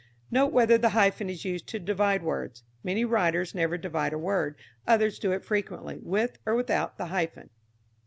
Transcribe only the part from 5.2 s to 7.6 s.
it frequently, with or without the hyphen.